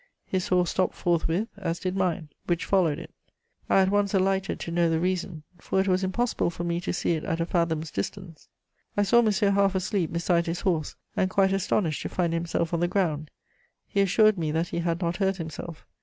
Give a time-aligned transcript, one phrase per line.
[0.25, 3.11] His horse stopped forthwith, as did mine, which followed it.
[3.69, 6.91] I at once alighted to know the reason, for it was impossible for me to
[6.91, 8.49] see it at a fathom's distance.
[8.97, 12.79] I saw Monsieur half asleep beside his horse, and quite astonished to find himself on
[12.79, 13.29] the ground;
[13.87, 15.85] he assured me that he had not hurt himself.